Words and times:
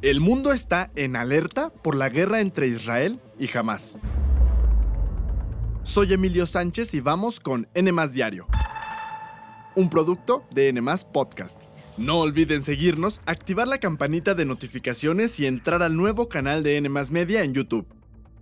El 0.00 0.20
mundo 0.20 0.52
está 0.52 0.92
en 0.94 1.16
alerta 1.16 1.70
por 1.70 1.96
la 1.96 2.08
guerra 2.08 2.40
entre 2.40 2.68
Israel 2.68 3.20
y 3.36 3.50
Hamas. 3.56 3.98
Soy 5.82 6.12
Emilio 6.12 6.46
Sánchez 6.46 6.94
y 6.94 7.00
vamos 7.00 7.40
con 7.40 7.66
N 7.74 7.90
Diario, 8.12 8.46
un 9.74 9.90
producto 9.90 10.44
de 10.54 10.68
N 10.68 10.80
Podcast. 11.12 11.60
No 11.96 12.20
olviden 12.20 12.62
seguirnos, 12.62 13.20
activar 13.26 13.66
la 13.66 13.78
campanita 13.78 14.34
de 14.36 14.44
notificaciones 14.44 15.40
y 15.40 15.46
entrar 15.46 15.82
al 15.82 15.96
nuevo 15.96 16.28
canal 16.28 16.62
de 16.62 16.76
N 16.76 16.88
Media 17.10 17.42
en 17.42 17.52
YouTube. 17.52 17.88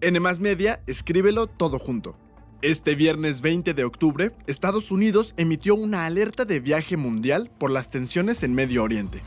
N 0.02 0.20
Media, 0.20 0.82
escríbelo 0.86 1.46
todo 1.46 1.78
junto. 1.78 2.18
Este 2.60 2.94
viernes 2.94 3.40
20 3.40 3.72
de 3.72 3.84
octubre, 3.84 4.32
Estados 4.46 4.90
Unidos 4.90 5.32
emitió 5.38 5.74
una 5.74 6.04
alerta 6.04 6.44
de 6.44 6.60
viaje 6.60 6.98
mundial 6.98 7.50
por 7.58 7.70
las 7.70 7.88
tensiones 7.88 8.42
en 8.42 8.52
Medio 8.52 8.82
Oriente. 8.82 9.20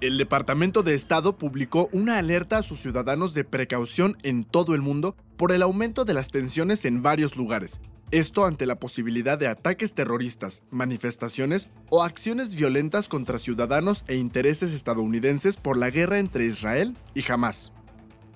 El 0.00 0.16
Departamento 0.16 0.84
de 0.84 0.94
Estado 0.94 1.38
publicó 1.38 1.88
una 1.90 2.18
alerta 2.18 2.58
a 2.58 2.62
sus 2.62 2.78
ciudadanos 2.78 3.34
de 3.34 3.42
precaución 3.42 4.16
en 4.22 4.44
todo 4.44 4.76
el 4.76 4.80
mundo 4.80 5.16
por 5.36 5.50
el 5.50 5.60
aumento 5.60 6.04
de 6.04 6.14
las 6.14 6.28
tensiones 6.28 6.84
en 6.84 7.02
varios 7.02 7.36
lugares. 7.36 7.80
Esto 8.12 8.46
ante 8.46 8.64
la 8.64 8.78
posibilidad 8.78 9.36
de 9.38 9.48
ataques 9.48 9.94
terroristas, 9.94 10.62
manifestaciones 10.70 11.68
o 11.90 12.04
acciones 12.04 12.54
violentas 12.54 13.08
contra 13.08 13.40
ciudadanos 13.40 14.04
e 14.06 14.14
intereses 14.14 14.72
estadounidenses 14.72 15.56
por 15.56 15.76
la 15.76 15.90
guerra 15.90 16.20
entre 16.20 16.46
Israel 16.46 16.96
y 17.12 17.28
Hamas. 17.28 17.72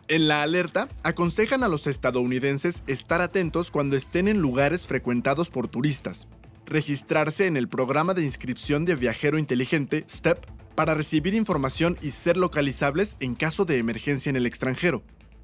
En 0.08 0.26
la 0.26 0.42
alerta, 0.42 0.88
aconsejan 1.04 1.62
a 1.62 1.68
los 1.68 1.86
estadounidenses 1.86 2.82
estar 2.88 3.20
atentos 3.20 3.70
cuando 3.70 3.96
estén 3.96 4.26
en 4.26 4.40
lugares 4.40 4.88
frecuentados 4.88 5.48
por 5.48 5.68
turistas, 5.68 6.26
registrarse 6.66 7.46
en 7.46 7.56
el 7.56 7.68
programa 7.68 8.14
de 8.14 8.24
inscripción 8.24 8.84
de 8.84 8.96
viajero 8.96 9.38
inteligente 9.38 10.04
STEP 10.10 10.44
para 10.74 10.94
recibir 10.94 11.34
información 11.34 11.96
y 12.02 12.10
ser 12.10 12.36
localizables 12.36 13.16
en 13.20 13.34
caso 13.34 13.64
de 13.64 13.78
emergencia 13.78 14.30
en 14.30 14.36
el 14.36 14.46
extranjero. 14.46 15.02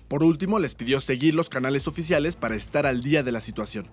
Por 0.08 0.24
último, 0.24 0.58
les 0.58 0.74
pidió 0.74 1.00
seguir 1.00 1.34
los 1.34 1.50
canales 1.50 1.86
oficiales 1.86 2.36
para 2.36 2.56
estar 2.56 2.86
al 2.86 3.02
día 3.02 3.22
de 3.22 3.32
la 3.32 3.40
situación. 3.40 3.86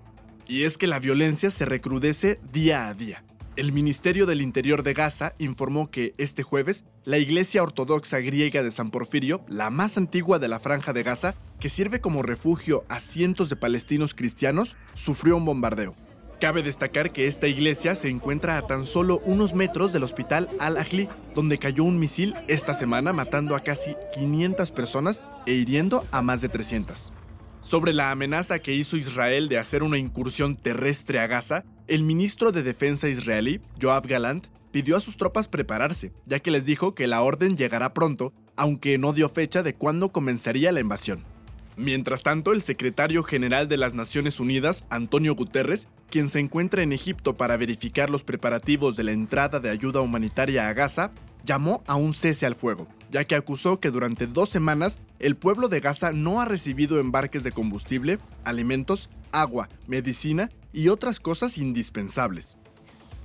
Y 0.48 0.64
es 0.64 0.78
que 0.78 0.88
la 0.88 1.00
violencia 1.00 1.50
se 1.50 1.66
recrudece 1.66 2.40
día 2.52 2.88
a 2.88 2.94
día. 2.94 3.24
El 3.58 3.72
Ministerio 3.72 4.26
del 4.26 4.42
Interior 4.42 4.84
de 4.84 4.94
Gaza 4.94 5.34
informó 5.38 5.90
que 5.90 6.14
este 6.18 6.44
jueves 6.44 6.84
la 7.06 7.20
Iglesia 7.20 7.64
Ortodoxa 7.64 8.20
Griega 8.20 8.64
de 8.64 8.72
San 8.72 8.92
Porfirio, 8.92 9.46
la 9.48 9.70
más 9.70 9.98
antigua 9.98 10.40
de 10.40 10.50
la 10.50 10.60
franja 10.60 10.92
de 10.92 11.04
Gaza, 11.04 11.36
que 11.60 11.70
sirve 11.70 12.02
como 12.02 12.22
refugio 12.22 12.84
a 12.90 13.00
cientos 13.00 13.48
de 13.50 13.56
palestinos 13.56 14.14
cristianos, 14.14 14.76
sufrió 14.94 15.38
un 15.38 15.46
bombardeo. 15.46 15.96
Cabe 16.40 16.64
destacar 16.64 17.12
que 17.12 17.28
esta 17.28 17.48
iglesia 17.48 17.96
se 17.96 18.10
encuentra 18.10 18.58
a 18.58 18.62
tan 18.62 18.86
solo 18.86 19.22
unos 19.24 19.54
metros 19.54 19.94
del 19.94 20.04
hospital 20.04 20.50
Al-Ahli, 20.60 21.08
donde 21.34 21.58
cayó 21.58 21.86
un 21.86 21.98
misil 21.98 22.36
esta 22.50 22.74
semana 22.74 23.14
matando 23.14 23.56
a 23.56 23.62
casi 23.62 23.96
500 24.14 24.72
personas 24.72 25.22
e 25.46 25.54
hiriendo 25.54 26.06
a 26.12 26.22
más 26.22 26.42
de 26.42 26.50
300. 26.50 27.14
Sobre 27.62 27.94
la 27.94 28.12
amenaza 28.12 28.60
que 28.60 28.74
hizo 28.74 28.98
Israel 28.98 29.48
de 29.48 29.58
hacer 29.58 29.82
una 29.82 29.98
incursión 29.98 30.56
terrestre 30.56 31.20
a 31.20 31.28
Gaza, 31.28 31.64
el 31.88 32.04
ministro 32.04 32.52
de 32.52 32.64
Defensa 32.64 33.08
israelí, 33.08 33.62
Joab 33.82 34.06
Galant, 34.06 34.48
pidió 34.72 34.98
a 34.98 35.02
sus 35.02 35.16
tropas 35.16 35.48
prepararse, 35.48 36.12
ya 36.26 36.40
que 36.40 36.52
les 36.52 36.66
dijo 36.66 36.94
que 36.96 37.08
la 37.08 37.22
orden 37.22 37.56
llegará 37.56 37.94
pronto, 37.94 38.34
aunque 38.58 38.98
no 38.98 39.14
dio 39.14 39.30
fecha 39.30 39.64
de 39.64 39.74
cuándo 39.74 40.12
comenzaría 40.12 40.74
la 40.74 40.82
invasión. 40.82 41.35
Mientras 41.78 42.24
tanto, 42.24 42.54
el 42.54 42.62
secretario 42.62 43.22
general 43.24 43.68
de 43.68 43.76
las 43.76 43.94
Naciones 43.94 44.40
Unidas, 44.40 44.86
Antonio 44.90 45.36
Guterres, 45.36 45.90
quien 46.10 46.30
se 46.30 46.40
encuentra 46.40 46.84
en 46.84 46.94
Egipto 46.94 47.36
para 47.36 47.58
verificar 47.58 48.10
los 48.10 48.24
preparativos 48.24 48.96
de 48.96 49.04
la 49.04 49.12
entrada 49.12 49.60
de 49.60 49.70
ayuda 49.70 50.00
humanitaria 50.00 50.70
a 50.70 50.74
Gaza, 50.74 51.12
llamó 51.44 51.84
a 51.86 51.96
un 51.96 52.14
cese 52.14 52.46
al 52.46 52.56
fuego, 52.56 52.88
ya 53.12 53.26
que 53.26 53.36
acusó 53.36 53.82
que 53.82 53.92
durante 53.92 54.26
dos 54.26 54.50
semanas 54.50 55.00
el 55.20 55.36
pueblo 55.36 55.68
de 55.68 55.82
Gaza 55.82 56.14
no 56.14 56.40
ha 56.40 56.46
recibido 56.46 57.00
embarques 57.00 57.44
de 57.44 57.52
combustible, 57.52 58.20
alimentos, 58.46 59.10
agua, 59.34 59.68
medicina 59.86 60.50
y 60.72 60.88
otras 60.88 61.20
cosas 61.20 61.58
indispensables. 61.58 62.58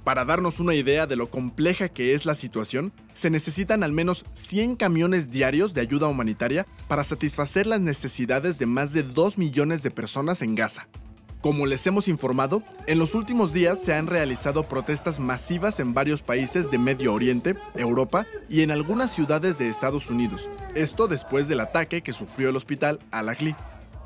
Para 0.05 0.25
darnos 0.25 0.61
una 0.61 0.75
idea 0.75 1.06
de 1.06 1.16
lo 1.16 1.31
compleja 1.31 1.91
que 1.91 2.15
es 2.15 2.25
la 2.25 2.34
situación, 2.34 2.93
se 3.12 3.28
necesitan 3.28 3.83
al 3.83 3.93
menos 3.93 4.25
100 4.33 4.77
camiones 4.77 5.31
diarios 5.31 5.75
de 5.75 5.83
ayuda 5.83 6.09
humanitaria 6.09 6.66
para 6.88 7.05
satisfacer 7.05 7.66
las 7.66 7.81
necesidades 7.81 8.59
de 8.59 8.66
más 8.66 8.94
de 8.94 9.03
2 9.03 9.37
millones 9.37 9.83
de 9.83 9.91
personas 9.91 10.41
en 10.41 10.55
Gaza. 10.55 10.89
Como 11.43 11.65
les 11.65 11.87
hemos 11.87 12.09
informado, 12.09 12.62
en 12.87 12.99
los 12.99 13.15
últimos 13.15 13.55
días 13.55 13.78
se 13.78 13.94
han 13.94 14.06
realizado 14.06 14.62
protestas 14.65 15.19
masivas 15.19 15.81
en 15.81 15.94
varios 15.94 16.22
países 16.22 16.71
de 16.71 16.78
Medio 16.78 17.15
Oriente, 17.15 17.56
Europa 17.75 18.27
y 18.49 18.60
en 18.60 18.71
algunas 18.71 19.15
ciudades 19.15 19.56
de 19.56 19.71
Estados 19.71 20.10
Unidos. 20.10 20.50
Esto 20.75 21.09
después 21.09 21.49
del 21.49 21.60
ataque 21.60 22.03
que 22.03 22.12
sufrió 22.12 22.50
el 22.50 22.56
hospital 22.56 23.00
Al-Ahli. 23.10 23.55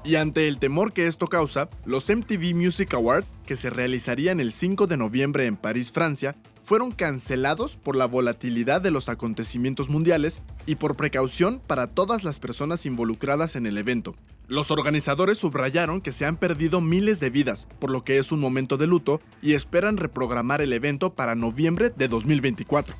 Y 0.04 0.16
ante 0.16 0.48
el 0.48 0.58
temor 0.58 0.92
que 0.92 1.06
esto 1.06 1.26
causa, 1.28 1.70
los 1.86 2.10
MTV 2.10 2.54
Music 2.54 2.92
Awards, 2.92 3.26
que 3.46 3.56
se 3.56 3.70
realizarían 3.70 4.38
el 4.38 4.52
5 4.52 4.86
de 4.86 4.98
noviembre 4.98 5.46
en 5.46 5.56
París, 5.56 5.90
Francia, 5.90 6.36
fueron 6.62 6.92
cancelados 6.92 7.78
por 7.78 7.96
la 7.96 8.04
volatilidad 8.06 8.82
de 8.82 8.90
los 8.90 9.08
acontecimientos 9.08 9.88
mundiales 9.88 10.42
y 10.66 10.74
por 10.74 10.96
precaución 10.96 11.58
para 11.66 11.86
todas 11.86 12.22
las 12.22 12.38
personas 12.38 12.84
involucradas 12.84 13.56
en 13.56 13.66
el 13.66 13.78
evento. 13.78 14.14
Los 14.46 14.70
organizadores 14.70 15.38
subrayaron 15.38 16.02
que 16.02 16.12
se 16.12 16.26
han 16.26 16.36
perdido 16.36 16.82
miles 16.82 17.18
de 17.18 17.30
vidas, 17.30 17.66
por 17.78 17.90
lo 17.90 18.04
que 18.04 18.18
es 18.18 18.30
un 18.30 18.40
momento 18.40 18.76
de 18.76 18.86
luto 18.86 19.20
y 19.40 19.54
esperan 19.54 19.96
reprogramar 19.96 20.60
el 20.60 20.74
evento 20.74 21.14
para 21.14 21.34
noviembre 21.34 21.90
de 21.96 22.08
2024. 22.08 22.94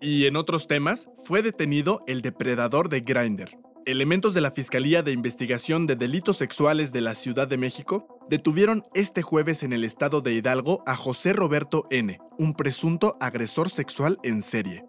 Y 0.00 0.26
en 0.26 0.36
otros 0.36 0.66
temas, 0.66 1.08
fue 1.24 1.42
detenido 1.42 2.00
el 2.06 2.20
depredador 2.20 2.88
de 2.88 3.00
Grindr. 3.00 3.56
Elementos 3.86 4.34
de 4.34 4.40
la 4.40 4.50
Fiscalía 4.50 5.02
de 5.02 5.12
Investigación 5.12 5.86
de 5.86 5.96
Delitos 5.96 6.38
Sexuales 6.38 6.92
de 6.92 7.00
la 7.00 7.14
Ciudad 7.14 7.46
de 7.46 7.56
México 7.56 8.20
detuvieron 8.28 8.82
este 8.94 9.22
jueves 9.22 9.62
en 9.62 9.72
el 9.72 9.84
estado 9.84 10.20
de 10.20 10.34
Hidalgo 10.34 10.82
a 10.86 10.96
José 10.96 11.32
Roberto 11.32 11.86
N., 11.90 12.18
un 12.38 12.54
presunto 12.54 13.16
agresor 13.20 13.70
sexual 13.70 14.18
en 14.22 14.42
serie. 14.42 14.84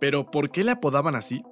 Pero 0.00 0.30
¿por 0.30 0.50
qué 0.50 0.64
le 0.64 0.72
apodaban 0.72 1.14
así? 1.14 1.42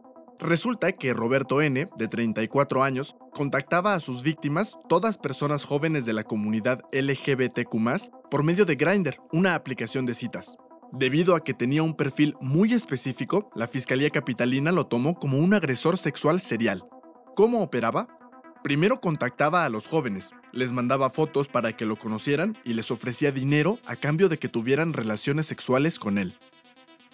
Resulta 0.40 0.92
que 0.92 1.14
Roberto 1.14 1.62
N., 1.62 1.86
de 1.96 2.08
34 2.08 2.82
años, 2.82 3.14
contactaba 3.34 3.94
a 3.94 4.00
sus 4.00 4.22
víctimas, 4.22 4.76
todas 4.88 5.16
personas 5.16 5.64
jóvenes 5.64 6.06
de 6.06 6.12
la 6.12 6.24
comunidad 6.24 6.80
LGBTQ, 6.92 8.30
por 8.30 8.42
medio 8.42 8.64
de 8.64 8.74
Grindr, 8.74 9.18
una 9.32 9.54
aplicación 9.54 10.06
de 10.06 10.14
citas. 10.14 10.56
Debido 10.92 11.36
a 11.36 11.44
que 11.44 11.54
tenía 11.54 11.84
un 11.84 11.94
perfil 11.94 12.34
muy 12.40 12.72
específico, 12.72 13.50
la 13.54 13.68
Fiscalía 13.68 14.10
Capitalina 14.10 14.72
lo 14.72 14.86
tomó 14.86 15.14
como 15.14 15.38
un 15.38 15.54
agresor 15.54 15.96
sexual 15.96 16.40
serial. 16.40 16.82
¿Cómo 17.36 17.62
operaba? 17.62 18.08
Primero 18.64 19.00
contactaba 19.00 19.64
a 19.64 19.68
los 19.68 19.86
jóvenes, 19.86 20.30
les 20.52 20.72
mandaba 20.72 21.08
fotos 21.08 21.46
para 21.46 21.76
que 21.76 21.86
lo 21.86 21.96
conocieran 21.96 22.58
y 22.64 22.74
les 22.74 22.90
ofrecía 22.90 23.30
dinero 23.30 23.78
a 23.86 23.94
cambio 23.94 24.28
de 24.28 24.38
que 24.38 24.48
tuvieran 24.48 24.92
relaciones 24.92 25.46
sexuales 25.46 25.98
con 26.00 26.18
él. 26.18 26.34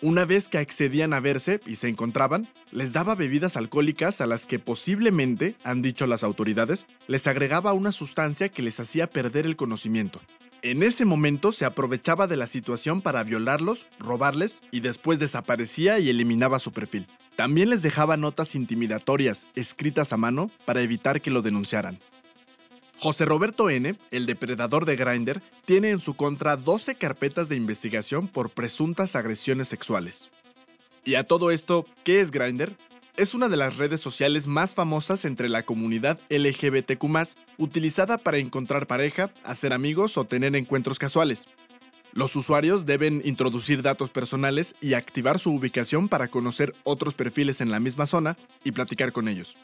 Una 0.03 0.25
vez 0.25 0.49
que 0.49 0.59
accedían 0.59 1.13
a 1.13 1.21
verse 1.21 1.61
y 1.67 1.77
se 1.77 1.89
encontraban, 1.89 2.49
les 2.71 2.93
daba 2.93 3.15
bebidas 3.15 3.57
alcohólicas 3.57 4.21
a 4.21 4.27
las 4.27 4.47
que 4.47 4.59
posiblemente, 4.59 5.55
han 5.65 5.83
dicho 5.83 6.07
las 6.07 6.25
autoridades, 6.25 6.87
les 7.07 7.27
agregaba 7.27 7.73
una 7.75 7.93
sustancia 7.93 8.49
que 8.49 8.63
les 8.63 8.81
hacía 8.81 9.09
perder 9.09 9.47
el 9.47 9.57
conocimiento. 9.57 10.21
En 10.67 10.83
ese 10.83 11.05
momento 11.05 11.53
se 11.53 11.65
aprovechaba 11.65 12.27
de 12.27 12.37
la 12.37 12.49
situación 12.49 13.01
para 13.01 13.23
violarlos, 13.23 13.87
robarles 14.01 14.59
y 14.73 14.81
después 14.81 15.21
desaparecía 15.21 16.01
y 16.01 16.11
eliminaba 16.11 16.59
su 16.59 16.73
perfil. 16.73 17.07
También 17.37 17.71
les 17.71 17.83
dejaba 17.83 18.17
notas 18.17 18.57
intimidatorias 18.57 19.47
escritas 19.55 20.13
a 20.13 20.17
mano 20.17 20.51
para 20.65 20.83
evitar 20.83 21.21
que 21.21 21.31
lo 21.31 21.41
denunciaran. 21.41 22.01
José 22.99 23.27
Roberto 23.27 23.71
N., 23.71 23.95
el 24.11 24.27
depredador 24.27 24.87
de 24.87 24.97
Grindr, 24.97 25.41
tiene 25.65 25.91
en 25.91 26.01
su 26.01 26.15
contra 26.15 26.57
12 26.57 26.97
carpetas 26.97 27.49
de 27.49 27.55
investigación 27.55 28.27
por 28.27 28.51
presuntas 28.51 29.15
agresiones 29.15 29.69
sexuales. 29.69 30.31
Y 31.05 31.15
a 31.15 31.23
todo 31.23 31.53
esto, 31.53 31.87
¿qué 32.03 32.21
es 32.21 32.33
Grindr? 32.33 32.77
Es 33.17 33.35
una 33.35 33.49
de 33.49 33.57
las 33.57 33.77
redes 33.77 34.01
sociales 34.01 34.47
más 34.47 34.75
famosas 34.75 35.25
entre 35.25 35.49
la 35.49 35.63
comunidad 35.63 36.21
LGBTQ, 36.29 37.05
utilizada 37.57 38.19
para 38.19 38.39
encontrar 38.39 38.87
pareja, 38.87 39.31
hacer 39.45 39.73
amigos 39.73 40.19
o 40.19 40.25
tener 40.25 40.55
encuentros 40.55 40.99
casuales. 40.99 41.47
Los 42.13 42.37
usuarios 42.37 42.87
deben 42.87 43.23
introducir 43.25 43.83
datos 43.83 44.11
personales 44.11 44.75
y 44.81 44.95
activar 44.95 45.39
su 45.39 45.53
ubicación 45.55 46.09
para 46.09 46.29
conocer 46.29 46.75
otros 46.85 47.15
perfiles 47.15 47.61
en 47.61 47.71
la 47.71 47.81
misma 47.81 48.07
zona 48.07 48.37
y 48.65 48.73
platicar 48.73 49.13
con 49.13 49.29
ellos. 49.29 49.57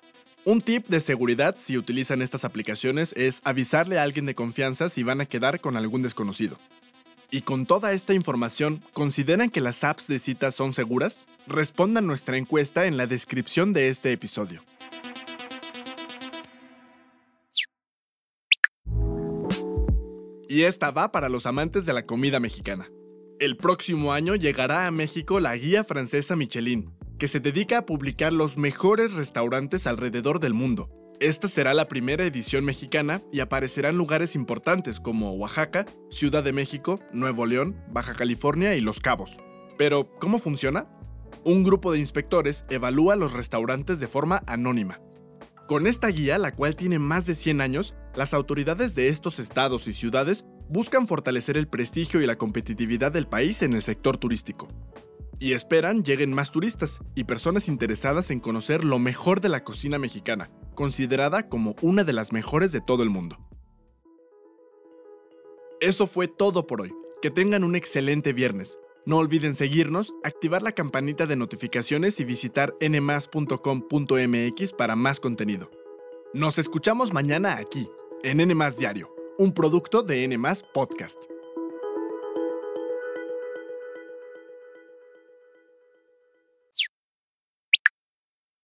Un 0.45 0.61
tip 0.61 0.89
de 0.89 1.01
seguridad 1.01 1.57
si 1.59 1.79
utilizan 1.79 2.21
estas 2.21 2.45
aplicaciones 2.45 3.13
es 3.17 3.41
avisarle 3.45 3.99
a 3.99 4.03
alguien 4.03 4.27
de 4.27 4.35
confianza 4.35 4.89
si 4.89 5.03
van 5.03 5.21
a 5.21 5.27
quedar 5.27 5.61
con 5.61 5.77
algún 5.77 6.03
desconocido. 6.03 6.57
Y 7.35 7.41
con 7.41 7.65
toda 7.65 7.95
esta 7.95 8.13
información, 8.13 8.83
¿consideran 8.93 9.49
que 9.49 9.63
las 9.63 9.85
apps 9.85 10.07
de 10.07 10.19
citas 10.19 10.55
son 10.55 10.75
seguras? 10.75 11.25
Respondan 11.47 12.07
nuestra 12.07 12.37
encuesta 12.37 12.85
en 12.85 12.99
la 12.99 13.07
descripción 13.07 13.73
de 13.73 13.89
este 13.89 14.13
episodio. 14.13 14.63
Y 20.47 20.65
esta 20.65 20.91
va 20.91 21.11
para 21.11 21.31
los 21.31 21.47
amantes 21.47 21.87
de 21.87 21.95
la 21.95 22.05
comida 22.05 22.39
mexicana. 22.39 22.91
El 23.41 23.57
próximo 23.57 24.13
año 24.13 24.35
llegará 24.35 24.87
a 24.87 24.91
México 24.91 25.41
la 25.41 25.57
guía 25.57 25.85
francesa 25.85 26.37
Michelin, 26.37 26.93
que 27.19 27.29
se 27.29 27.41
dedica 27.41 27.79
a 27.79 27.87
publicar 27.87 28.35
los 28.35 28.59
mejores 28.59 29.15
restaurantes 29.15 29.87
alrededor 29.87 30.39
del 30.39 30.53
mundo. 30.53 30.91
Esta 31.23 31.47
será 31.47 31.73
la 31.73 31.87
primera 31.87 32.25
edición 32.25 32.65
mexicana 32.65 33.23
y 33.31 33.39
aparecerán 33.39 33.97
lugares 33.97 34.35
importantes 34.35 34.99
como 34.99 35.31
Oaxaca, 35.35 35.87
Ciudad 36.11 36.43
de 36.43 36.53
México, 36.53 36.99
Nuevo 37.13 37.47
León, 37.47 37.81
Baja 37.93 38.15
California 38.15 38.75
y 38.75 38.81
Los 38.81 38.99
Cabos. 38.99 39.39
Pero, 39.79 40.11
¿cómo 40.19 40.41
funciona? 40.41 40.89
Un 41.45 41.63
grupo 41.63 41.93
de 41.93 42.01
inspectores 42.01 42.65
evalúa 42.71 43.15
los 43.15 43.35
restaurantes 43.35 44.01
de 44.01 44.09
forma 44.09 44.43
anónima. 44.49 45.01
Con 45.69 45.87
esta 45.87 46.09
guía, 46.09 46.39
la 46.39 46.57
cual 46.57 46.75
tiene 46.75 46.99
más 46.99 47.25
de 47.25 47.37
100 47.37 47.61
años, 47.61 47.95
las 48.17 48.35
autoridades 48.35 48.97
de 48.97 49.07
estos 49.07 49.39
estados 49.39 49.87
y 49.87 49.93
ciudades 49.93 50.45
buscan 50.69 51.07
fortalecer 51.07 51.57
el 51.57 51.69
prestigio 51.69 52.21
y 52.21 52.27
la 52.27 52.35
competitividad 52.35 53.13
del 53.13 53.29
país 53.29 53.63
en 53.63 53.75
el 53.75 53.83
sector 53.83 54.17
turístico 54.17 54.67
y 55.43 55.55
esperan 55.55 56.05
lleguen 56.05 56.33
más 56.33 56.53
turistas 56.53 57.01
y 57.17 57.25
personas 57.25 57.67
interesadas 57.67 58.31
en 58.31 58.39
conocer 58.39 58.85
lo 58.85 59.01
mejor 59.01 59.41
de 59.41 59.49
la 59.49 59.65
cocina 59.65 59.99
mexicana, 59.99 60.51
considerada 60.75 61.49
como 61.49 61.75
una 61.83 62.05
de 62.05 62.13
las 62.13 62.33
mejores 62.33 62.73
de 62.73 62.81
todo 62.81 63.03
el 63.03 63.11
mundo. 63.11 63.39
Eso 65.81 66.07
fue 66.07 66.29
todo 66.29 66.67
por 66.67 66.81
hoy. 66.83 66.93
Que 67.21 67.31
tengan 67.31 67.65
un 67.65 67.77
excelente 67.77 68.33
viernes. 68.33 68.79
No 69.05 69.17
olviden 69.19 69.55
seguirnos, 69.55 70.15
activar 70.23 70.63
la 70.63 70.73
campanita 70.73 71.27
de 71.27 71.37
notificaciones 71.37 72.21
y 72.21 72.25
visitar 72.25 72.75
nmas.com.mx 72.81 74.73
para 74.73 74.95
más 74.95 75.19
contenido. 75.19 75.71
Nos 76.33 76.59
escuchamos 76.59 77.13
mañana 77.13 77.57
aquí, 77.57 77.91
en 78.23 78.39
NMAS 78.39 78.79
Diario, 78.79 79.15
un 79.39 79.53
producto 79.53 80.03
de 80.03 80.27
NMAS 80.29 80.63
Podcast. 80.63 81.32